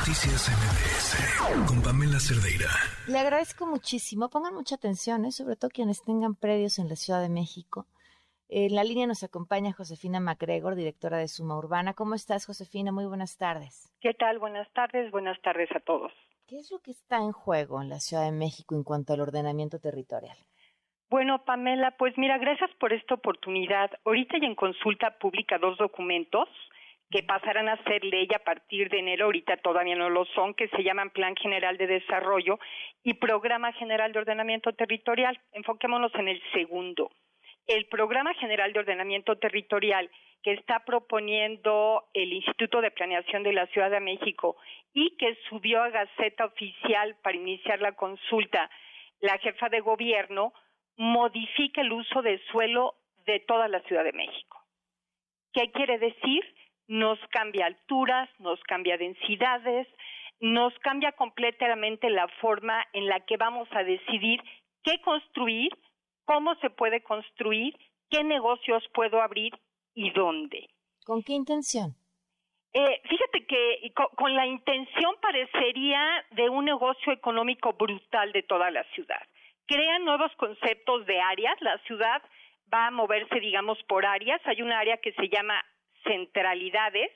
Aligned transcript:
Noticias 0.00 0.48
MBS 0.48 1.68
con 1.68 1.82
Pamela 1.82 2.18
Cerdeira. 2.18 2.70
Le 3.06 3.18
agradezco 3.18 3.66
muchísimo. 3.66 4.30
Pongan 4.30 4.54
mucha 4.54 4.76
atención, 4.76 5.26
¿eh? 5.26 5.30
sobre 5.30 5.56
todo 5.56 5.70
quienes 5.70 6.02
tengan 6.02 6.34
predios 6.34 6.78
en 6.78 6.88
la 6.88 6.96
Ciudad 6.96 7.20
de 7.20 7.28
México. 7.28 7.86
En 8.48 8.74
la 8.74 8.82
línea 8.82 9.06
nos 9.06 9.22
acompaña 9.24 9.74
Josefina 9.74 10.18
MacGregor, 10.18 10.74
directora 10.74 11.18
de 11.18 11.28
Suma 11.28 11.58
Urbana. 11.58 11.92
¿Cómo 11.92 12.14
estás, 12.14 12.46
Josefina? 12.46 12.92
Muy 12.92 13.04
buenas 13.04 13.36
tardes. 13.36 13.92
¿Qué 14.00 14.14
tal? 14.14 14.38
Buenas 14.38 14.72
tardes. 14.72 15.10
Buenas 15.10 15.38
tardes 15.42 15.68
a 15.76 15.80
todos. 15.80 16.12
¿Qué 16.46 16.58
es 16.58 16.70
lo 16.70 16.78
que 16.78 16.92
está 16.92 17.18
en 17.18 17.32
juego 17.32 17.82
en 17.82 17.90
la 17.90 18.00
Ciudad 18.00 18.24
de 18.24 18.32
México 18.32 18.74
en 18.74 18.84
cuanto 18.84 19.12
al 19.12 19.20
ordenamiento 19.20 19.80
territorial? 19.80 20.38
Bueno, 21.10 21.44
Pamela, 21.44 21.90
pues 21.98 22.16
mira, 22.16 22.38
gracias 22.38 22.70
por 22.80 22.94
esta 22.94 23.16
oportunidad. 23.16 23.90
Ahorita 24.06 24.36
hay 24.36 24.46
en 24.46 24.54
consulta 24.54 25.18
pública 25.18 25.58
dos 25.58 25.76
documentos 25.76 26.48
que 27.10 27.22
pasarán 27.24 27.68
a 27.68 27.82
ser 27.84 28.04
ley 28.04 28.28
a 28.34 28.44
partir 28.44 28.88
de 28.88 29.00
enero, 29.00 29.26
ahorita 29.26 29.56
todavía 29.58 29.96
no 29.96 30.10
lo 30.10 30.24
son, 30.26 30.54
que 30.54 30.68
se 30.68 30.82
llaman 30.84 31.10
Plan 31.10 31.34
General 31.36 31.76
de 31.76 31.86
Desarrollo 31.86 32.58
y 33.02 33.14
Programa 33.14 33.72
General 33.72 34.12
de 34.12 34.20
Ordenamiento 34.20 34.72
Territorial. 34.72 35.40
Enfoquémonos 35.52 36.14
en 36.14 36.28
el 36.28 36.42
segundo. 36.52 37.10
El 37.66 37.86
Programa 37.86 38.32
General 38.34 38.72
de 38.72 38.80
Ordenamiento 38.80 39.36
Territorial 39.36 40.10
que 40.42 40.52
está 40.52 40.84
proponiendo 40.84 42.04
el 42.14 42.32
Instituto 42.32 42.80
de 42.80 42.90
Planeación 42.90 43.42
de 43.42 43.52
la 43.52 43.66
Ciudad 43.66 43.90
de 43.90 44.00
México 44.00 44.56
y 44.94 45.16
que 45.16 45.36
subió 45.48 45.82
a 45.82 45.90
Gaceta 45.90 46.46
Oficial 46.46 47.16
para 47.22 47.36
iniciar 47.36 47.80
la 47.80 47.92
consulta 47.92 48.70
la 49.20 49.36
jefa 49.38 49.68
de 49.68 49.80
gobierno, 49.80 50.54
modifica 50.96 51.82
el 51.82 51.92
uso 51.92 52.22
de 52.22 52.40
suelo 52.50 52.94
de 53.26 53.40
toda 53.40 53.68
la 53.68 53.80
Ciudad 53.82 54.04
de 54.04 54.12
México. 54.12 54.58
¿Qué 55.52 55.70
quiere 55.72 55.98
decir? 55.98 56.42
Nos 56.90 57.18
cambia 57.30 57.66
alturas, 57.66 58.28
nos 58.40 58.60
cambia 58.64 58.96
densidades, 58.98 59.86
nos 60.40 60.76
cambia 60.80 61.12
completamente 61.12 62.10
la 62.10 62.26
forma 62.40 62.84
en 62.92 63.06
la 63.06 63.20
que 63.20 63.36
vamos 63.36 63.68
a 63.70 63.84
decidir 63.84 64.40
qué 64.82 65.00
construir, 65.02 65.70
cómo 66.24 66.56
se 66.56 66.70
puede 66.70 67.00
construir, 67.02 67.78
qué 68.10 68.24
negocios 68.24 68.82
puedo 68.92 69.22
abrir 69.22 69.52
y 69.94 70.10
dónde. 70.10 70.68
¿Con 71.04 71.22
qué 71.22 71.34
intención? 71.34 71.94
Eh, 72.72 73.00
fíjate 73.08 73.46
que 73.46 73.92
con, 74.16 74.34
la 74.34 74.46
intención 74.46 75.14
parecería 75.22 76.24
de 76.32 76.48
un 76.48 76.64
negocio 76.64 77.12
económico 77.12 77.72
brutal 77.74 78.32
de 78.32 78.42
toda 78.42 78.70
la 78.72 78.82
ciudad 78.94 79.22
crean 79.70 80.04
nuevos 80.04 80.32
conceptos 80.36 81.06
de 81.06 81.20
áreas. 81.20 81.54
La 81.60 81.78
ciudad 81.86 82.20
va 82.74 82.88
a 82.88 82.90
moverse, 82.90 83.38
digamos, 83.38 83.78
por 83.84 84.04
áreas. 84.04 84.40
Hay 84.44 84.62
una 84.62 84.80
área 84.80 84.96
que 84.96 85.12
se 85.12 85.28
llama 85.28 85.64
centralidades. 86.04 87.10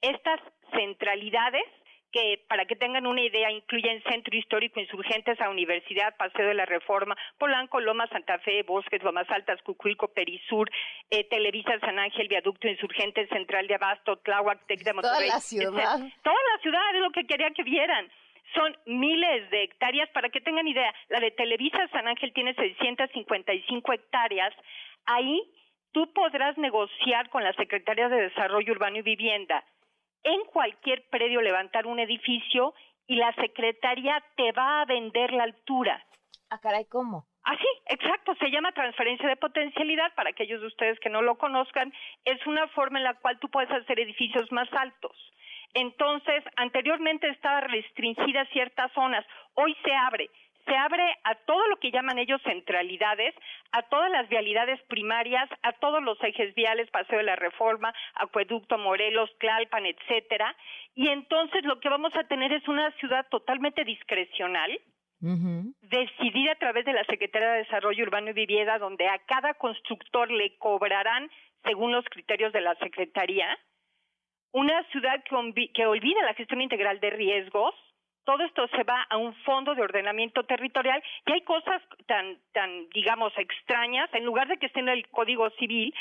Estas 0.00 0.40
centralidades 0.72 1.64
que 2.12 2.42
para 2.48 2.64
que 2.64 2.76
tengan 2.76 3.06
una 3.06 3.20
idea 3.20 3.50
incluyen 3.50 4.02
Centro 4.04 4.36
Histórico 4.36 4.80
Insurgentes 4.80 5.40
a 5.40 5.50
Universidad, 5.50 6.16
Paseo 6.16 6.46
de 6.46 6.54
la 6.54 6.64
Reforma, 6.64 7.16
Polanco, 7.38 7.80
Loma 7.80 8.06
Santa 8.08 8.38
Fe, 8.38 8.62
Bosques, 8.62 9.02
Lomas 9.02 9.28
Altas, 9.30 9.60
Cucuilco, 9.62 10.08
Perisur, 10.08 10.70
eh, 11.10 11.24
Televisa, 11.28 11.78
San 11.80 11.98
Ángel, 11.98 12.28
Viaducto 12.28 12.66
Insurgentes, 12.66 13.28
Central 13.28 13.66
de 13.66 13.74
Abasto, 13.74 14.16
Tláhuac, 14.18 14.66
Tec 14.66 14.80
de 14.84 14.92
Monterrey. 14.94 15.26
Toda 15.26 15.34
la 15.34 15.40
ciudad. 15.40 15.98
Toda 16.22 16.42
la 16.54 16.62
ciudad 16.62 16.94
es 16.94 17.02
lo 17.02 17.10
que 17.10 17.26
quería 17.26 17.50
que 17.50 17.62
vieran 17.62 18.10
son 18.54 18.74
miles 18.86 19.50
de 19.50 19.64
hectáreas. 19.64 20.08
Para 20.10 20.30
que 20.30 20.40
tengan 20.40 20.66
idea, 20.66 20.94
la 21.08 21.20
de 21.20 21.30
Televisa 21.32 21.86
San 21.92 22.08
Ángel 22.08 22.32
tiene 22.32 22.54
655 22.54 23.92
hectáreas. 23.92 24.54
Ahí 25.04 25.42
tú 25.92 26.12
podrás 26.12 26.56
negociar 26.58 27.28
con 27.30 27.44
la 27.44 27.52
Secretaría 27.54 28.08
de 28.08 28.22
Desarrollo 28.22 28.72
Urbano 28.72 28.98
y 28.98 29.02
Vivienda 29.02 29.64
en 30.22 30.44
cualquier 30.46 31.08
predio 31.08 31.40
levantar 31.40 31.86
un 31.86 31.98
edificio 31.98 32.74
y 33.06 33.16
la 33.16 33.32
Secretaría 33.34 34.22
te 34.36 34.52
va 34.52 34.82
a 34.82 34.84
vender 34.84 35.32
la 35.32 35.44
altura. 35.44 36.04
Ah, 36.50 36.58
caray, 36.60 36.84
¿cómo? 36.86 37.26
Así, 37.44 37.64
ah, 37.64 37.94
exacto, 37.94 38.34
se 38.38 38.50
llama 38.50 38.72
transferencia 38.72 39.28
de 39.28 39.36
potencialidad, 39.36 40.14
para 40.14 40.30
aquellos 40.30 40.60
de 40.60 40.66
ustedes 40.66 41.00
que 41.00 41.08
no 41.08 41.22
lo 41.22 41.36
conozcan, 41.38 41.92
es 42.24 42.46
una 42.46 42.68
forma 42.68 42.98
en 42.98 43.04
la 43.04 43.14
cual 43.14 43.38
tú 43.38 43.48
puedes 43.48 43.70
hacer 43.70 44.00
edificios 44.00 44.50
más 44.52 44.68
altos. 44.72 45.16
Entonces, 45.74 46.44
anteriormente 46.56 47.28
estaba 47.28 47.60
restringida 47.60 48.42
a 48.42 48.46
ciertas 48.46 48.92
zonas, 48.92 49.24
hoy 49.54 49.76
se 49.84 49.94
abre, 49.94 50.30
se 50.68 50.76
abre 50.76 51.02
a 51.24 51.34
todo 51.34 51.66
lo 51.68 51.76
que 51.76 51.90
llaman 51.90 52.18
ellos 52.18 52.40
centralidades, 52.44 53.34
a 53.72 53.82
todas 53.82 54.10
las 54.10 54.28
vialidades 54.28 54.80
primarias, 54.88 55.48
a 55.62 55.72
todos 55.72 56.02
los 56.02 56.22
ejes 56.22 56.54
viales, 56.54 56.90
Paseo 56.90 57.18
de 57.18 57.24
la 57.24 57.36
Reforma, 57.36 57.94
Acueducto, 58.14 58.76
Morelos, 58.78 59.30
Tlalpan, 59.38 59.86
etcétera, 59.86 60.54
y 60.94 61.08
entonces 61.08 61.64
lo 61.64 61.80
que 61.80 61.88
vamos 61.88 62.14
a 62.16 62.24
tener 62.24 62.52
es 62.52 62.66
una 62.68 62.90
ciudad 62.98 63.26
totalmente 63.30 63.84
discrecional, 63.84 64.78
decidida 65.20 66.52
a 66.52 66.58
través 66.58 66.84
de 66.84 66.92
la 66.92 67.04
Secretaría 67.04 67.50
de 67.50 67.58
Desarrollo 67.58 68.04
Urbano 68.04 68.30
y 68.30 68.34
Vivienda, 68.34 68.78
donde 68.78 69.08
a 69.08 69.18
cada 69.26 69.54
constructor 69.54 70.30
le 70.30 70.56
cobrarán 70.58 71.28
según 71.64 71.90
los 71.90 72.04
criterios 72.04 72.52
de 72.52 72.60
la 72.60 72.76
Secretaría, 72.76 73.58
una 74.52 74.82
ciudad 74.90 75.22
que, 75.24 75.72
que 75.72 75.86
olvida 75.86 76.22
la 76.22 76.34
gestión 76.34 76.60
integral 76.60 77.00
de 77.00 77.10
riesgos, 77.10 77.74
todo 78.28 78.44
esto 78.44 78.68
se 78.76 78.82
va 78.82 79.06
a 79.08 79.16
un 79.16 79.34
fondo 79.36 79.74
de 79.74 79.80
ordenamiento 79.80 80.42
territorial 80.42 81.02
y 81.24 81.32
hay 81.32 81.40
cosas 81.40 81.80
tan, 82.06 82.36
tan, 82.52 82.86
digamos, 82.90 83.32
extrañas, 83.38 84.10
en 84.12 84.26
lugar 84.26 84.48
de 84.48 84.58
que 84.58 84.66
esté 84.66 84.80
en 84.80 84.90
el 84.90 85.08
Código 85.08 85.48
Civil, 85.52 85.94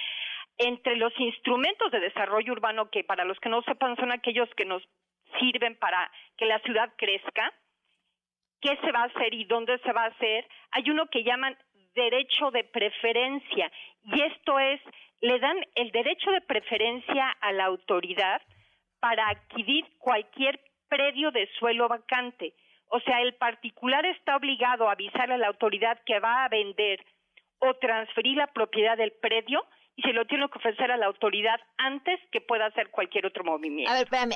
entre 0.57 0.97
los 0.97 1.17
instrumentos 1.21 1.89
de 1.89 2.01
desarrollo 2.01 2.51
urbano, 2.51 2.89
que 2.89 3.05
para 3.05 3.23
los 3.23 3.39
que 3.39 3.47
no 3.47 3.61
sepan 3.61 3.95
son 3.95 4.11
aquellos 4.11 4.49
que 4.55 4.65
nos 4.65 4.83
sirven 5.39 5.77
para 5.77 6.11
que 6.35 6.45
la 6.47 6.59
ciudad 6.59 6.91
crezca, 6.97 7.53
qué 8.59 8.75
se 8.83 8.91
va 8.91 9.03
a 9.03 9.05
hacer 9.05 9.33
y 9.33 9.45
dónde 9.45 9.77
se 9.77 9.93
va 9.93 10.03
a 10.03 10.07
hacer, 10.07 10.45
hay 10.71 10.89
uno 10.89 11.07
que 11.07 11.23
llaman 11.23 11.57
derecho 11.95 12.51
de 12.51 12.65
preferencia 12.65 13.71
y 14.03 14.21
esto 14.21 14.59
es 14.59 14.81
le 15.21 15.39
dan 15.39 15.57
el 15.75 15.91
derecho 15.91 16.29
de 16.31 16.41
preferencia 16.41 17.29
a 17.39 17.53
la 17.53 17.63
autoridad 17.63 18.41
para 18.99 19.29
adquirir 19.29 19.85
cualquier 19.99 20.59
predio 20.89 21.31
de 21.31 21.49
suelo 21.59 21.87
vacante. 21.87 22.53
O 22.89 22.99
sea, 23.01 23.21
el 23.21 23.35
particular 23.35 24.05
está 24.05 24.37
obligado 24.37 24.87
a 24.87 24.93
avisar 24.93 25.31
a 25.31 25.37
la 25.37 25.47
autoridad 25.47 25.99
que 26.05 26.19
va 26.19 26.45
a 26.45 26.49
vender 26.49 27.03
o 27.59 27.73
transferir 27.75 28.37
la 28.37 28.47
propiedad 28.47 28.97
del 28.97 29.11
predio 29.11 29.65
y 29.95 30.03
se 30.03 30.13
lo 30.13 30.25
tiene 30.25 30.47
que 30.49 30.59
ofrecer 30.59 30.91
a 30.91 30.97
la 30.97 31.07
autoridad 31.07 31.59
antes 31.77 32.19
que 32.31 32.39
pueda 32.39 32.67
hacer 32.67 32.89
cualquier 32.91 33.25
otro 33.25 33.43
movimiento. 33.43 33.91
A 33.91 33.95
ver, 33.95 34.03
espérame, 34.03 34.35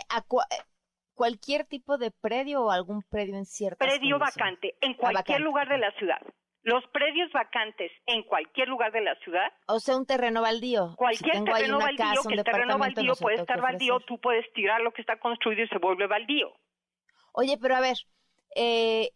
¿cualquier 1.14 1.66
tipo 1.66 1.98
de 1.98 2.12
predio 2.12 2.64
o 2.64 2.72
algún 2.72 3.04
predio 3.04 3.36
en 3.36 3.46
cierto 3.46 3.78
Predio 3.78 4.18
vacante, 4.18 4.76
en 4.82 4.94
ah, 4.94 4.98
cualquier 4.98 5.42
lugar 5.42 5.70
de 5.70 5.78
la 5.78 5.92
ciudad 5.92 6.22
los 6.64 6.84
predios 6.88 7.32
vacantes 7.32 7.92
en 8.06 8.24
cualquier 8.24 8.68
lugar 8.68 8.92
de 8.92 9.02
la 9.02 9.16
ciudad. 9.16 9.52
O 9.68 9.80
sea, 9.80 9.98
un 9.98 10.06
terreno 10.06 10.42
baldío. 10.42 10.96
Cualquier 10.96 11.44
terreno 11.44 11.80
baldío, 11.80 12.24
que 12.28 12.36
el 12.36 12.44
terreno 12.44 12.78
baldío 12.78 13.14
puede 13.16 13.38
estar 13.38 13.62
baldío, 13.62 14.00
tú 14.02 14.20
puedes 14.20 14.46
tirar 14.54 14.82
lo 14.82 14.92
que 14.92 15.02
está 15.02 15.20
construido 15.20 15.64
y 15.64 15.68
se 15.68 15.78
vuelve 15.80 16.08
baldío. 16.08 16.52
Oye, 17.34 17.58
pero 17.62 17.76
a 17.76 17.82
ver, 17.82 17.98
eh, 18.56 19.12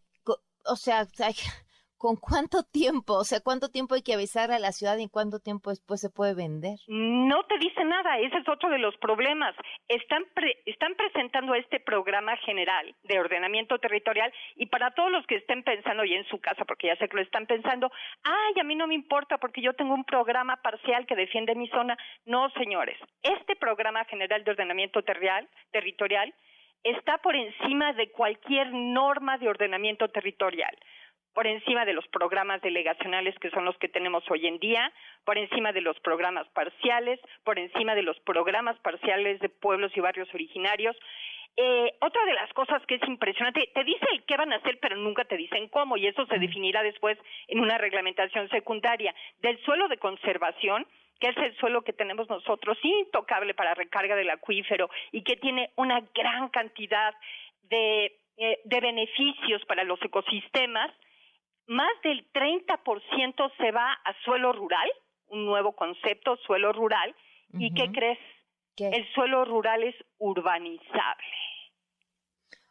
o 0.66 0.76
sea, 0.76 1.06
¿Con 2.06 2.18
cuánto 2.18 2.62
tiempo? 2.62 3.14
O 3.18 3.24
sea, 3.24 3.40
¿cuánto 3.44 3.70
tiempo 3.70 3.96
hay 3.96 4.04
que 4.04 4.14
avisar 4.14 4.52
a 4.52 4.60
la 4.60 4.72
ciudad 4.72 4.96
y 5.00 5.10
cuánto 5.10 5.40
tiempo 5.40 5.72
después 5.72 6.00
se 6.00 6.12
puede 6.12 6.36
vender? 6.36 6.78
No 6.88 7.42
te 7.46 7.58
dice 7.58 7.84
nada, 7.84 8.20
ese 8.20 8.38
es 8.38 8.48
otro 8.48 8.70
de 8.70 8.78
los 8.78 8.96
problemas. 8.98 9.56
Están, 9.88 10.24
están 10.68 10.94
presentando 10.94 11.56
este 11.56 11.80
programa 11.80 12.38
general 12.46 12.94
de 13.02 13.20
ordenamiento 13.20 13.80
territorial 13.80 14.32
y 14.56 14.68
para 14.68 14.92
todos 14.92 15.10
los 15.10 15.26
que 15.26 15.38
estén 15.38 15.64
pensando 15.64 16.04
ya 16.06 16.18
en 16.18 16.28
su 16.28 16.38
casa, 16.38 16.64
porque 16.64 16.90
ya 16.90 16.96
sé 16.98 17.10
que 17.10 17.18
lo 17.18 17.24
están 17.24 17.48
pensando, 17.48 17.92
ay, 18.22 18.54
a 18.62 18.64
mí 18.64 18.76
no 18.76 18.86
me 18.86 18.94
importa 18.94 19.40
porque 19.40 19.64
yo 19.64 19.74
tengo 19.74 19.96
un 19.96 20.04
programa 20.04 20.58
parcial 20.58 21.08
que 21.08 21.16
defiende 21.16 21.56
mi 21.56 21.68
zona. 21.70 21.98
No, 22.28 22.52
señores, 22.52 23.00
este 23.24 23.56
programa 23.56 24.06
general 24.06 24.44
de 24.44 24.52
ordenamiento 24.52 25.02
territorial, 25.02 25.50
territorial 25.72 26.36
está 26.84 27.18
por 27.18 27.36
encima 27.36 27.94
de 27.94 28.12
cualquier 28.12 28.72
norma 28.72 29.40
de 29.40 29.50
ordenamiento 29.50 30.08
territorial 30.10 30.78
por 31.36 31.48
encima 31.48 31.84
de 31.84 31.94
los 31.94 32.08
programas 32.08 32.62
delegacionales 32.62 33.38
que 33.40 33.52
son 33.52 33.66
los 33.66 33.78
que 33.78 33.90
tenemos 33.90 34.24
hoy 34.32 34.48
en 34.48 34.58
día, 34.58 34.92
por 35.26 35.38
encima 35.38 35.74
de 35.74 35.82
los 35.82 36.00
programas 36.00 36.48
parciales, 36.54 37.20
por 37.44 37.60
encima 37.60 37.94
de 37.94 38.04
los 38.04 38.18
programas 38.22 38.80
parciales 38.80 39.42
de 39.42 39.50
pueblos 39.50 39.92
y 39.96 40.00
barrios 40.00 40.34
originarios. 40.34 40.96
Eh, 41.58 41.94
otra 42.00 42.24
de 42.26 42.34
las 42.34 42.52
cosas 42.54 42.82
que 42.86 42.96
es 42.96 43.08
impresionante, 43.08 43.70
te 43.74 43.84
dice 43.84 44.06
el 44.14 44.24
qué 44.24 44.38
van 44.38 44.54
a 44.54 44.58
hacer, 44.58 44.80
pero 44.80 44.96
nunca 44.96 45.26
te 45.26 45.36
dicen 45.36 45.68
cómo, 45.68 45.98
y 45.98 46.08
eso 46.08 46.26
se 46.26 46.40
definirá 46.40 46.84
después 46.84 47.18
en 47.50 47.60
una 47.60 47.78
reglamentación 47.78 48.48
secundaria. 48.50 49.14
Del 49.42 49.62
suelo 49.66 49.90
de 49.90 49.98
conservación, 49.98 50.88
que 51.20 51.30
es 51.30 51.38
el 51.38 51.54
suelo 51.58 51.82
que 51.82 51.92
tenemos 51.92 52.30
nosotros, 52.30 52.78
intocable 52.82 53.54
para 53.54 53.74
recarga 53.74 54.16
del 54.16 54.30
acuífero 54.30 54.90
y 55.12 55.22
que 55.24 55.36
tiene 55.36 55.72
una 55.76 56.02
gran 56.14 56.48
cantidad 56.48 57.14
de, 57.64 58.18
eh, 58.38 58.60
de 58.64 58.80
beneficios 58.80 59.66
para 59.66 59.84
los 59.84 60.02
ecosistemas, 60.02 60.92
más 61.68 61.92
del 62.04 62.26
30% 62.32 63.52
se 63.58 63.72
va 63.72 63.92
a 63.92 64.14
suelo 64.24 64.54
rural, 64.54 64.90
un 65.28 65.46
nuevo 65.46 65.74
concepto, 65.76 66.38
suelo 66.38 66.72
rural. 66.74 67.16
¿Y 67.58 67.74
qué 67.74 67.92
crees? 67.92 68.20
El 68.78 69.08
suelo 69.14 69.46
rural 69.46 69.84
es 69.84 69.96
urbanizable. 70.18 71.26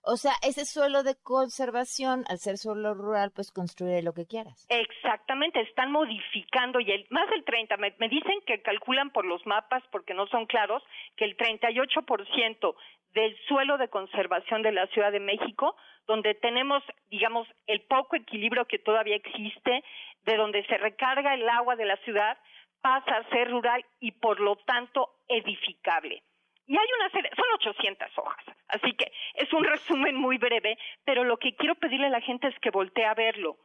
O 0.06 0.16
sea, 0.16 0.32
ese 0.42 0.66
suelo 0.66 1.02
de 1.02 1.14
conservación, 1.22 2.24
al 2.28 2.38
ser 2.38 2.58
suelo 2.58 2.92
rural, 2.92 3.32
pues 3.34 3.50
construye 3.50 4.02
lo 4.02 4.12
que 4.12 4.26
quieras. 4.26 4.66
Exactamente, 4.68 5.62
están 5.62 5.90
modificando 5.90 6.78
y 6.80 6.90
el, 6.90 7.06
más 7.08 7.28
del 7.30 7.42
30, 7.44 7.76
me, 7.78 7.94
me 7.98 8.08
dicen 8.10 8.40
que 8.46 8.60
calculan 8.60 9.10
por 9.10 9.24
los 9.24 9.44
mapas, 9.46 9.82
porque 9.90 10.12
no 10.12 10.26
son 10.26 10.44
claros, 10.44 10.82
que 11.16 11.24
el 11.24 11.36
38% 11.38 12.74
del 13.14 13.36
suelo 13.48 13.78
de 13.78 13.88
conservación 13.88 14.62
de 14.62 14.72
la 14.72 14.86
Ciudad 14.88 15.10
de 15.10 15.20
México, 15.20 15.74
donde 16.06 16.34
tenemos, 16.34 16.82
digamos, 17.10 17.48
el 17.66 17.80
poco 17.82 18.16
equilibrio 18.16 18.66
que 18.66 18.78
todavía 18.78 19.16
existe, 19.16 19.82
de 20.24 20.36
donde 20.36 20.66
se 20.66 20.76
recarga 20.76 21.32
el 21.32 21.48
agua 21.48 21.76
de 21.76 21.86
la 21.86 21.96
ciudad, 21.98 22.36
pasa 22.82 23.16
a 23.16 23.28
ser 23.30 23.50
rural 23.50 23.82
y 24.00 24.12
por 24.12 24.40
lo 24.40 24.56
tanto 24.56 25.14
edificable. 25.28 26.22
Y 26.66 26.76
hay 26.76 26.86
una 26.98 27.10
serie, 27.10 27.30
son 27.36 27.44
800 27.54 28.18
hojas, 28.18 28.44
así 28.74 28.92
que 28.94 29.10
es 29.34 29.52
un 29.52 29.64
resumen 29.74 30.16
muy 30.16 30.38
breve, 30.38 30.76
pero 31.04 31.24
lo 31.24 31.38
que 31.38 31.54
quiero 31.54 31.74
pedirle 31.76 32.06
a 32.06 32.10
la 32.10 32.20
gente 32.20 32.48
es 32.48 32.58
que 32.60 32.70
voltee 32.70 33.04
a 33.04 33.14
verlo. 33.14 33.58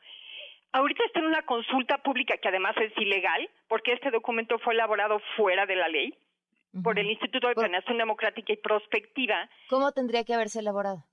Ahorita 0.71 1.03
está 1.05 1.19
en 1.19 1.25
una 1.25 1.41
consulta 1.43 1.97
pública 1.97 2.37
que 2.37 2.47
además 2.47 2.75
es 2.77 2.95
ilegal, 2.97 3.49
porque 3.67 3.93
este 3.93 4.11
documento 4.11 4.59
fue 4.59 4.73
elaborado 4.75 5.19
fuera 5.35 5.65
de 5.65 5.75
la 5.75 5.87
ley 5.87 6.13
por 6.83 6.99
el 6.99 7.09
Instituto 7.09 7.47
de 7.47 7.55
Planeación 7.55 7.97
Democrática 7.97 8.53
y 8.53 8.57
Prospectiva. 8.57 9.49
¿Cómo 9.69 9.91
tendría 9.91 10.23
que 10.23 10.35
haberse 10.35 10.59
elaborado? 10.59 11.03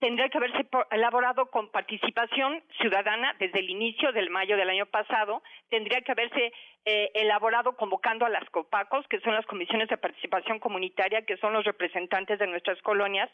Tendría 0.00 0.28
que 0.28 0.38
haberse 0.38 0.66
elaborado 0.90 1.46
con 1.50 1.70
participación 1.70 2.62
ciudadana 2.80 3.34
desde 3.38 3.60
el 3.60 3.70
inicio 3.70 4.12
del 4.12 4.30
mayo 4.30 4.56
del 4.56 4.70
año 4.70 4.86
pasado, 4.86 5.42
tendría 5.70 6.00
que 6.02 6.12
haberse 6.12 6.52
eh, 6.84 7.10
elaborado 7.14 7.76
convocando 7.76 8.24
a 8.24 8.28
las 8.28 8.48
COPACOS, 8.50 9.08
que 9.08 9.20
son 9.20 9.34
las 9.34 9.46
comisiones 9.46 9.88
de 9.88 9.96
participación 9.96 10.58
comunitaria, 10.58 11.22
que 11.22 11.36
son 11.38 11.52
los 11.52 11.64
representantes 11.64 12.38
de 12.38 12.46
nuestras 12.46 12.80
colonias, 12.82 13.30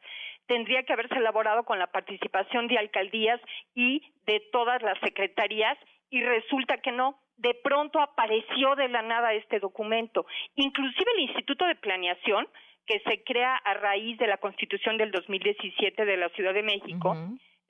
tendría 0.46 0.82
que 0.82 0.92
haberse 0.92 1.16
elaborado 1.16 1.64
con 1.64 1.78
la 1.78 1.88
participación 1.88 2.66
de 2.66 2.78
alcaldías 2.78 3.40
y 3.74 4.02
de 4.26 4.40
todas 4.52 4.82
las 4.82 4.98
secretarías, 5.00 5.78
y 6.10 6.22
resulta 6.22 6.78
que 6.78 6.92
no, 6.92 7.18
de 7.36 7.54
pronto 7.54 8.00
apareció 8.00 8.76
de 8.76 8.88
la 8.88 9.02
nada 9.02 9.34
este 9.34 9.58
documento. 9.58 10.26
Inclusive 10.54 11.10
el 11.16 11.22
Instituto 11.22 11.66
de 11.66 11.74
Planeación, 11.74 12.46
que 12.86 13.00
se 13.00 13.22
crea 13.24 13.56
a 13.56 13.74
raíz 13.74 14.18
de 14.18 14.26
la 14.26 14.38
Constitución 14.38 14.96
del 14.96 15.10
2017 15.10 16.04
de 16.04 16.16
la 16.16 16.28
Ciudad 16.30 16.54
de 16.54 16.62
México, 16.62 17.16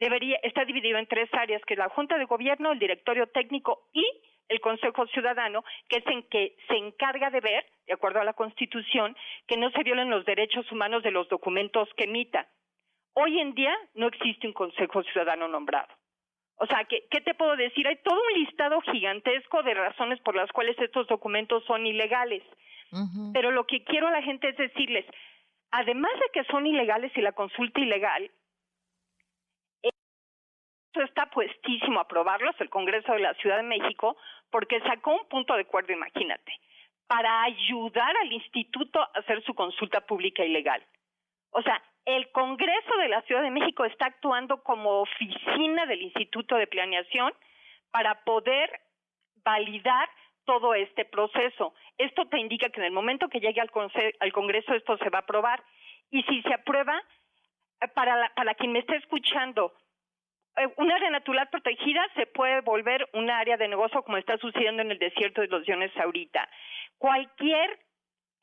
debería 0.01 0.39
está 0.43 0.65
dividido 0.65 0.99
en 0.99 1.07
tres 1.07 1.29
áreas, 1.33 1.63
que 1.65 1.75
es 1.75 1.79
la 1.79 1.89
Junta 1.89 2.19
de 2.19 2.25
Gobierno, 2.25 2.73
el 2.73 2.79
Directorio 2.79 3.27
Técnico 3.29 3.89
y 3.93 4.05
el 4.49 4.61
Consejo 4.61 5.07
Ciudadano, 5.07 5.65
que 5.89 5.99
es 5.99 6.07
en 6.07 6.23
que 6.25 6.57
se 6.69 6.77
encarga 6.77 7.31
de 7.31 7.41
ver, 7.41 7.65
de 7.87 7.95
acuerdo 7.95 8.21
a 8.21 8.25
la 8.25 8.35
Constitución, 8.35 9.17
que 9.47 9.57
no 9.57 9.71
se 9.71 9.83
violen 9.83 10.11
los 10.11 10.25
derechos 10.25 10.71
humanos 10.71 11.03
de 11.03 11.11
los 11.11 11.29
documentos 11.29 11.89
que 11.97 12.05
emita. 12.05 12.49
Hoy 13.15 13.39
en 13.41 13.55
día 13.55 13.75
no 13.95 14.09
existe 14.09 14.47
un 14.47 14.53
Consejo 14.53 15.03
Ciudadano 15.05 15.49
nombrado. 15.49 15.89
O 16.57 16.67
sea, 16.67 16.85
¿qué, 16.85 17.07
¿qué 17.11 17.21
te 17.21 17.35
puedo 17.35 17.57
decir? 17.57 17.87
Hay 17.87 17.97
todo 17.97 18.21
un 18.21 18.41
listado 18.41 18.81
gigantesco 18.81 19.63
de 19.63 19.75
razones 19.75 20.21
por 20.21 20.37
las 20.37 20.51
cuales 20.53 20.79
estos 20.79 21.07
documentos 21.07 21.65
son 21.65 21.87
ilegales. 21.87 22.43
Pero 23.33 23.51
lo 23.51 23.67
que 23.67 23.83
quiero 23.85 24.09
a 24.09 24.13
la 24.13 24.23
gente 24.23 24.49
es 24.49 24.57
decirles, 24.57 25.05
además 25.71 26.13
de 26.15 26.31
que 26.33 26.45
son 26.51 26.67
ilegales 26.67 27.13
y 27.17 27.21
la 27.21 27.33
consulta 27.33 27.81
ilegal, 27.81 28.31
eso 29.83 31.05
está 31.05 31.29
puestísimo 31.31 31.99
a 31.99 32.03
aprobarlos 32.03 32.55
el 32.61 32.71
Congreso 32.71 33.13
de 33.13 33.19
la 33.19 33.35
Ciudad 33.35 33.57
de 33.57 33.65
México 33.65 34.17
porque 34.51 34.81
sacó 34.81 35.13
un 35.13 35.29
punto 35.29 35.55
de 35.55 35.63
acuerdo, 35.63 35.93
imagínate, 35.93 36.53
para 37.09 37.43
ayudar 37.43 38.17
al 38.23 38.33
instituto 38.33 39.01
a 39.01 39.11
hacer 39.15 39.43
su 39.43 39.55
consulta 39.55 40.01
pública 40.03 40.45
ilegal. 40.45 40.87
O 41.51 41.63
sea, 41.63 41.83
el 42.05 42.31
Congreso 42.31 42.97
de 42.99 43.09
la 43.09 43.23
Ciudad 43.23 43.43
de 43.43 43.51
México 43.51 43.85
está 43.85 44.07
actuando 44.07 44.63
como 44.63 45.01
oficina 45.01 45.87
del 45.87 46.03
Instituto 46.03 46.57
de 46.57 46.67
Planeación 46.67 47.33
para 47.91 48.23
poder 48.25 48.81
validar 49.45 50.09
todo 50.45 50.75
este 50.75 51.05
proceso. 51.05 51.75
Esto 51.99 52.27
te 52.27 52.39
indica 52.39 52.69
que 52.71 52.81
en 52.81 52.87
el 52.87 52.93
momento 52.93 53.29
que 53.29 53.41
llegue 53.41 53.61
al, 53.61 53.71
al 54.21 54.33
Congreso 54.33 54.75
esto 54.75 54.97
se 54.99 55.11
va 55.11 55.19
a 55.19 55.23
aprobar 55.23 55.63
y 56.11 56.23
si 56.25 56.43
se 56.43 56.55
aprueba, 56.55 57.03
eh, 57.81 57.89
para, 57.89 58.33
para 58.35 58.55
quien 58.55 58.73
me 58.73 58.81
esté 58.81 58.97
escuchando, 58.97 59.73
eh, 60.57 60.69
un 60.77 60.91
área 60.91 61.11
natural 61.11 61.49
protegida 61.51 62.07
se 62.15 62.27
puede 62.27 62.61
volver 62.61 63.09
un 63.13 63.31
área 63.31 63.57
de 63.57 63.69
negocio 63.69 64.03
como 64.03 64.19
está 64.19 64.39
sucediendo 64.39 64.83
en 64.83 64.93
el 64.93 64.99
desierto 64.99 65.41
de 65.41 65.49
los 65.49 65.67
Leones 65.67 65.97
ahorita. 65.97 66.49
Cualquier 66.99 67.79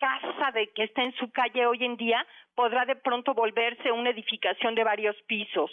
casa 0.01 0.51
de 0.51 0.71
que 0.73 0.85
está 0.85 1.03
en 1.03 1.13
su 1.15 1.31
calle 1.31 1.67
hoy 1.67 1.85
en 1.85 1.95
día 1.95 2.25
podrá 2.55 2.85
de 2.85 2.95
pronto 2.95 3.35
volverse 3.35 3.91
una 3.91 4.09
edificación 4.09 4.73
de 4.73 4.83
varios 4.83 5.15
pisos. 5.27 5.69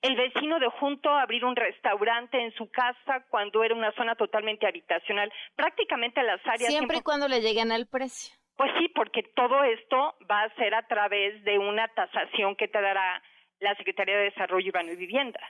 El 0.00 0.14
vecino 0.14 0.60
de 0.60 0.68
junto 0.68 1.10
abrir 1.10 1.44
un 1.44 1.56
restaurante 1.56 2.40
en 2.40 2.54
su 2.54 2.70
casa 2.70 3.24
cuando 3.28 3.64
era 3.64 3.74
una 3.74 3.92
zona 3.92 4.14
totalmente 4.14 4.66
habitacional. 4.66 5.32
Prácticamente 5.56 6.22
las 6.22 6.40
áreas 6.46 6.70
siempre, 6.70 6.98
y 6.98 7.02
cuando 7.02 7.26
le 7.26 7.40
lleguen 7.40 7.72
al 7.72 7.86
precio. 7.86 8.34
Pues 8.56 8.70
sí, 8.78 8.88
porque 8.94 9.24
todo 9.34 9.64
esto 9.64 10.14
va 10.30 10.42
a 10.44 10.54
ser 10.54 10.74
a 10.74 10.86
través 10.86 11.42
de 11.42 11.58
una 11.58 11.88
tasación 11.88 12.54
que 12.54 12.68
te 12.68 12.80
dará 12.80 13.20
la 13.58 13.74
Secretaría 13.76 14.16
de 14.16 14.24
Desarrollo 14.24 14.68
Urbano 14.68 14.92
y 14.92 14.96
Vivienda. 14.96 15.40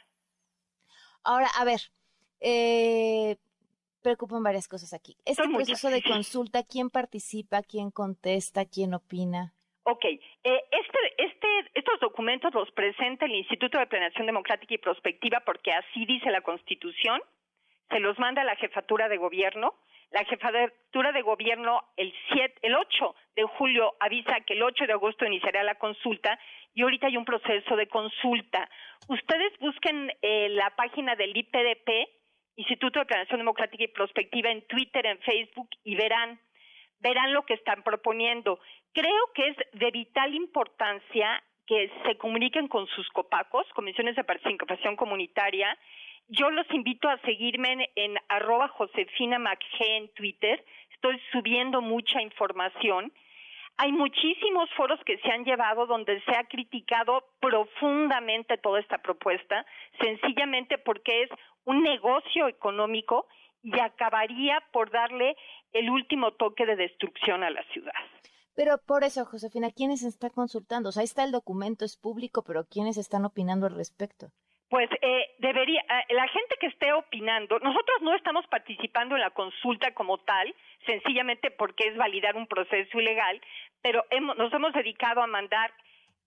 Ahora, 1.25 1.49
a 1.58 1.64
ver, 1.64 1.81
eh, 2.40 3.37
preocupan 4.03 4.43
varias 4.43 4.69
cosas 4.69 4.93
aquí. 4.93 5.17
Este 5.25 5.49
proceso 5.49 5.89
de 5.91 6.03
consulta, 6.15 6.63
¿quién 6.63 6.91
participa, 6.91 7.63
quién 7.63 7.91
contesta, 7.91 8.65
quién 8.65 8.95
opina? 8.95 9.55
Ok, 9.85 10.05
eh, 10.05 10.21
este, 10.45 10.99
este, 11.19 11.49
estos 11.75 11.99
documentos 12.01 12.55
los 12.55 12.71
presenta 12.71 13.27
el 13.27 13.35
Instituto 13.35 13.79
de 13.79 13.87
Planeación 13.87 14.27
Democrática 14.27 14.75
y 14.75 14.79
Prospectiva 14.79 15.41
porque 15.45 15.73
así 15.73 16.07
dice 16.07 16.31
la 16.31 16.43
Constitución, 16.43 17.21
se 17.89 17.99
los 17.99 18.19
manda 18.19 18.43
a 18.43 18.45
la 18.45 18.57
jefatura 18.57 19.09
de 19.09 19.17
gobierno, 19.17 19.75
la 20.13 20.25
jefatura 20.25 21.11
de 21.13 21.23
gobierno 21.23 21.83
el, 21.97 22.13
7, 22.33 22.61
el 22.63 22.77
8 22.77 23.15
de 23.35 23.43
julio 23.45 23.95
avisa 23.99 24.41
que 24.47 24.55
el 24.55 24.63
8 24.63 24.87
de 24.87 24.93
agosto 24.93 25.25
iniciará 25.25 25.65
la 25.65 25.77
consulta 25.77 26.39
y 26.75 26.83
ahorita 26.83 27.07
hay 27.09 27.17
un 27.17 27.25
proceso 27.25 27.77
de 27.77 27.89
consulta. 27.89 28.69
Ustedes 29.09 29.59
busquen 29.59 30.13
eh, 30.23 30.49
la 30.51 30.71
página 30.77 31.17
del 31.17 31.37
IPDP, 31.37 32.09
Instituto 32.57 32.99
de 32.99 33.07
Planeación 33.07 33.41
Democrática 33.41 33.85
y 33.85 33.89
Prospectiva, 33.89 34.51
en 34.51 34.63
Twitter, 34.67 35.07
en 35.07 35.19
Facebook 35.21 35.69
y 35.85 35.95
verán, 35.95 36.39
verán 37.01 37.33
lo 37.33 37.45
que 37.45 37.55
están 37.55 37.83
proponiendo. 37.83 38.61
Creo 38.93 39.33
que 39.35 39.49
es 39.49 39.57
de 39.73 39.91
vital 39.91 40.35
importancia 40.35 41.43
que 41.67 41.91
se 42.05 42.17
comuniquen 42.17 42.69
con 42.69 42.87
sus 42.89 43.09
copacos, 43.11 43.67
comisiones 43.75 44.17
de 44.17 44.25
participación 44.25 44.97
comunitaria. 44.97 45.79
Yo 46.29 46.51
los 46.51 46.69
invito 46.73 47.09
a 47.09 47.19
seguirme 47.21 47.73
en, 47.73 47.87
en 47.97 48.19
arroba 48.29 48.69
Josefina 48.69 49.41
en 49.81 50.09
Twitter. 50.15 50.65
Estoy 50.93 51.21
subiendo 51.32 51.81
mucha 51.81 52.21
información. 52.21 53.13
Hay 53.79 53.91
muchísimos 53.91 54.71
foros 54.77 55.01
que 55.05 55.19
se 55.19 55.32
han 55.32 55.44
llevado 55.44 55.87
donde 55.87 56.21
se 56.23 56.37
ha 56.37 56.44
criticado 56.44 57.25
profundamente 57.41 58.59
toda 58.59 58.81
esta 58.81 58.99
propuesta, 58.99 59.65
sencillamente 59.99 60.79
porque 60.79 61.23
es 61.23 61.31
un 61.65 61.83
negocio 61.83 62.49
económico 62.49 63.27
y 63.63 63.79
acabaría 63.79 64.63
por 64.73 64.91
darle 64.91 65.37
el 65.73 65.91
último 65.91 66.33
toque 66.33 66.67
de 66.67 66.77
destrucción 66.77 67.45
a 67.45 67.51
la 67.51 67.63
ciudad. 67.73 67.93
Pero 68.55 68.77
por 68.87 69.05
eso, 69.05 69.25
Josefina, 69.25 69.71
¿quiénes 69.75 70.03
están 70.03 70.31
consultando? 70.31 70.91
O 70.91 70.93
sea, 70.93 71.01
ahí 71.01 71.05
está 71.05 71.25
el 71.25 71.33
documento, 71.33 71.85
es 71.85 71.97
público, 71.97 72.43
pero 72.47 72.65
¿quiénes 72.71 72.99
están 72.99 73.25
opinando 73.25 73.67
al 73.67 73.77
respecto? 73.77 74.27
Pues 74.69 74.89
eh, 75.01 75.35
debería, 75.39 75.81
eh, 75.81 76.15
la 76.15 76.27
gente 76.29 76.57
que 76.61 76.67
esté 76.67 76.93
opinando, 76.93 77.59
nosotros 77.59 78.01
no 78.03 78.15
estamos 78.15 78.47
participando 78.49 79.15
en 79.15 79.21
la 79.21 79.31
consulta 79.31 79.93
como 79.95 80.19
tal, 80.19 80.55
sencillamente 80.87 81.51
porque 81.51 81.89
es 81.89 81.97
validar 81.97 82.37
un 82.37 82.47
proceso 82.47 82.99
ilegal, 82.99 83.41
pero 83.83 84.05
hemos, 84.11 84.37
nos 84.37 84.53
hemos 84.53 84.73
dedicado 84.73 85.23
a 85.23 85.27
mandar 85.27 85.73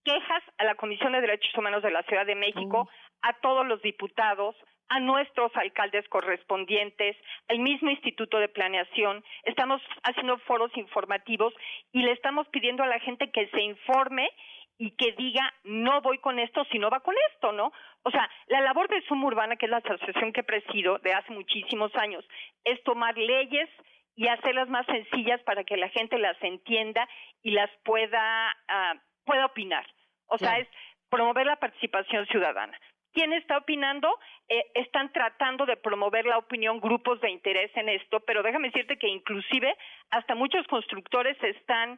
quejas 0.04 0.44
a 0.58 0.63
la 0.63 0.75
Comisión 0.75 1.13
de 1.13 1.22
Derechos 1.22 1.58
Humanos 1.58 1.82
de 1.84 1.92
la 1.92 2.04
Ciudad 2.04 2.25
de 2.25 2.36
México, 2.36 2.88
a 3.24 3.34
todos 3.42 3.65
los 3.65 3.82
diputados, 3.82 4.56
a 4.89 5.00
nuestros 5.00 5.56
alcaldes 5.56 6.08
correspondientes, 6.10 7.18
al 7.48 7.60
mismo 7.60 7.89
Instituto 7.89 8.38
de 8.38 8.50
Planeación. 8.50 9.24
Estamos 9.44 9.82
haciendo 10.04 10.38
foros 10.39 10.72
informativos 10.77 11.54
y 11.92 12.01
le 12.04 12.12
estamos 12.12 12.48
pidiendo 12.50 12.84
a 12.84 12.88
la 12.88 13.00
gente 13.00 13.32
que 13.32 13.48
se 13.48 13.62
informe 13.62 14.30
y 14.77 14.92
que 14.92 15.13
diga 15.13 15.54
no 15.63 16.01
voy 16.01 16.18
con 16.20 16.38
esto 16.39 16.65
si 16.72 16.80
no 16.80 16.89
va 16.89 17.00
con 17.00 17.15
esto, 17.32 17.51
¿no? 17.51 17.72
O 18.04 18.12
sea, 18.12 18.30
la 18.48 18.62
labor 18.62 18.88
de 18.89 19.01
Suma 19.04 19.27
Urbana, 19.27 19.56
que 19.56 19.65
es 19.65 19.72
la 19.72 19.77
asociación 19.77 20.34
que 20.34 20.44
presido 20.44 21.00
de 21.00 21.13
hace 21.13 21.32
muchísimos 21.32 21.96
años, 21.96 22.25
es 22.63 22.82
tomar 22.84 23.18
leyes 23.18 23.70
y 24.15 24.27
hacerlas 24.27 24.70
más 24.70 24.86
sencillas 24.86 25.42
para 25.44 25.63
que 25.63 25.77
la 25.77 25.89
gente 25.89 26.18
las 26.18 26.42
entienda 26.42 27.08
y 27.42 27.51
las 27.51 27.70
pueda, 27.84 28.56
uh, 28.70 28.98
pueda 29.25 29.46
opinar. 29.46 29.86
O 30.27 30.38
sea, 30.38 30.60
es 30.60 30.68
promover 31.10 31.46
la 31.46 31.58
participación 31.58 32.25
ciudadana. 32.27 32.77
¿Quién 33.15 33.31
está 33.31 33.57
opinando? 33.57 34.10
Eh, 34.50 34.62
están 34.74 35.12
tratando 35.13 35.65
de 35.65 35.77
promover 35.77 36.25
la 36.25 36.38
opinión 36.38 36.81
grupos 36.81 37.22
de 37.22 37.31
interés 37.31 37.72
en 37.77 37.88
esto, 37.88 38.19
pero 38.19 38.43
déjame 38.43 38.67
decirte 38.67 38.98
que 38.98 39.07
inclusive 39.07 39.74
hasta 40.10 40.36
muchos 40.36 40.67
constructores 40.67 41.41
están 41.41 41.98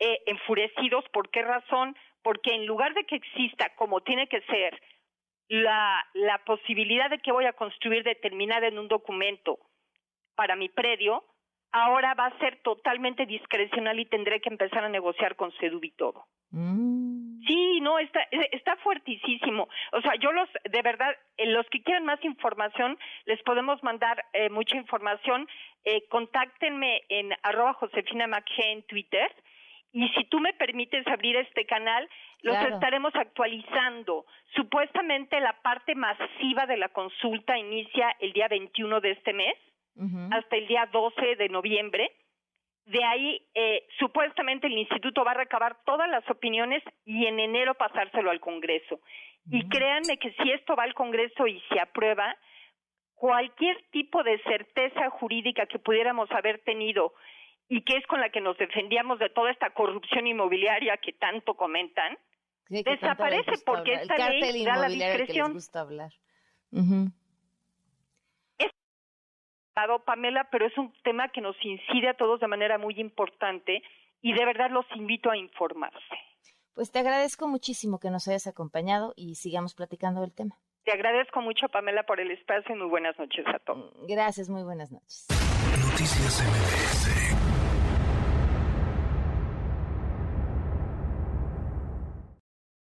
eh, 0.00 0.18
enfurecidos. 0.26 1.04
¿Por 1.12 1.30
qué 1.30 1.42
razón? 1.42 1.96
Porque 2.24 2.52
en 2.56 2.66
lugar 2.66 2.92
de 2.94 3.04
que 3.04 3.14
exista, 3.14 3.72
como 3.76 4.00
tiene 4.00 4.26
que 4.26 4.40
ser, 4.42 4.82
la, 5.48 6.04
posibilidad 6.44 7.08
de 7.08 7.20
que 7.20 7.30
voy 7.30 7.44
a 7.44 7.52
construir 7.52 8.02
determinada 8.02 8.66
en 8.66 8.80
un 8.80 8.88
documento 8.88 9.60
para 10.34 10.56
mi 10.56 10.68
predio, 10.68 11.24
ahora 11.70 12.14
va 12.14 12.26
a 12.26 12.38
ser 12.40 12.60
totalmente 12.62 13.26
discrecional 13.26 14.00
y 14.00 14.06
tendré 14.06 14.40
que 14.40 14.48
empezar 14.48 14.82
a 14.82 14.88
negociar 14.88 15.36
con 15.36 15.52
Sedu 15.58 15.78
y 15.82 15.92
todo. 15.92 16.26
Mm. 16.50 16.97
Sí, 17.48 17.80
no, 17.80 17.98
está, 17.98 18.20
está 18.52 18.76
fuertísimo. 18.76 19.68
O 19.92 20.02
sea, 20.02 20.14
yo 20.16 20.32
los, 20.32 20.48
de 20.70 20.82
verdad, 20.82 21.16
eh, 21.38 21.46
los 21.46 21.66
que 21.70 21.82
quieran 21.82 22.04
más 22.04 22.22
información, 22.22 22.98
les 23.24 23.42
podemos 23.42 23.82
mandar 23.82 24.22
eh, 24.34 24.50
mucha 24.50 24.76
información. 24.76 25.48
Eh, 25.84 26.06
contáctenme 26.08 27.02
en 27.08 27.34
arroba 27.42 27.72
Josefina 27.72 28.28
en 28.58 28.82
Twitter. 28.82 29.34
Y 29.92 30.06
si 30.10 30.24
tú 30.24 30.40
me 30.40 30.52
permites 30.52 31.06
abrir 31.06 31.36
este 31.36 31.64
canal, 31.64 32.06
los 32.42 32.56
estaremos 32.56 33.14
actualizando. 33.16 34.26
Supuestamente 34.54 35.40
la 35.40 35.54
parte 35.62 35.94
masiva 35.94 36.66
de 36.66 36.76
la 36.76 36.90
consulta 36.90 37.56
inicia 37.56 38.14
el 38.20 38.34
día 38.34 38.48
21 38.48 39.00
de 39.00 39.12
este 39.12 39.32
mes 39.32 39.56
hasta 40.30 40.56
el 40.56 40.68
día 40.68 40.86
12 40.92 41.36
de 41.36 41.48
noviembre. 41.48 42.12
De 42.88 43.04
ahí, 43.04 43.46
eh, 43.54 43.86
supuestamente 43.98 44.66
el 44.66 44.78
instituto 44.78 45.22
va 45.22 45.32
a 45.32 45.34
recabar 45.34 45.76
todas 45.84 46.08
las 46.08 46.28
opiniones 46.30 46.82
y 47.04 47.26
en 47.26 47.38
enero 47.38 47.74
pasárselo 47.74 48.30
al 48.30 48.40
Congreso. 48.40 49.00
Y 49.50 49.68
créanme 49.68 50.18
que 50.18 50.32
si 50.32 50.50
esto 50.52 50.74
va 50.74 50.84
al 50.84 50.94
Congreso 50.94 51.46
y 51.46 51.60
se 51.70 51.80
aprueba, 51.80 52.34
cualquier 53.14 53.76
tipo 53.90 54.22
de 54.22 54.40
certeza 54.42 55.10
jurídica 55.10 55.66
que 55.66 55.78
pudiéramos 55.78 56.30
haber 56.30 56.60
tenido 56.60 57.12
y 57.68 57.82
que 57.82 57.98
es 57.98 58.06
con 58.06 58.20
la 58.20 58.30
que 58.30 58.40
nos 58.40 58.56
defendíamos 58.56 59.18
de 59.18 59.28
toda 59.28 59.50
esta 59.50 59.70
corrupción 59.74 60.26
inmobiliaria 60.26 60.96
que 60.96 61.12
tanto 61.12 61.54
comentan, 61.54 62.16
desaparece 62.70 63.52
porque 63.66 63.92
esta 63.94 64.30
ley 64.30 64.64
da 64.64 64.76
la 64.76 64.88
discreción. 64.88 65.52
gusta 65.52 65.80
hablar. 65.80 66.12
Pamela, 70.04 70.48
pero 70.50 70.66
es 70.66 70.76
un 70.76 70.92
tema 71.04 71.28
que 71.28 71.40
nos 71.40 71.56
incide 71.62 72.08
a 72.08 72.14
todos 72.14 72.40
de 72.40 72.48
manera 72.48 72.78
muy 72.78 72.94
importante 72.98 73.82
y 74.20 74.32
de 74.32 74.44
verdad 74.44 74.70
los 74.70 74.84
invito 74.94 75.30
a 75.30 75.36
informarse. 75.36 75.98
Pues 76.74 76.90
te 76.90 76.98
agradezco 76.98 77.48
muchísimo 77.48 77.98
que 77.98 78.10
nos 78.10 78.26
hayas 78.28 78.46
acompañado 78.46 79.12
y 79.16 79.36
sigamos 79.36 79.74
platicando 79.74 80.20
del 80.20 80.32
tema. 80.34 80.56
Te 80.84 80.92
agradezco 80.92 81.40
mucho, 81.42 81.68
Pamela, 81.68 82.04
por 82.04 82.20
el 82.20 82.30
espacio 82.30 82.74
y 82.74 82.78
muy 82.78 82.88
buenas 82.88 83.18
noches 83.18 83.44
a 83.46 83.58
todos. 83.58 83.92
Gracias, 84.08 84.48
muy 84.48 84.62
buenas 84.62 84.90
noches. 84.90 85.26
Noticias 85.90 86.42
MBS 86.42 87.27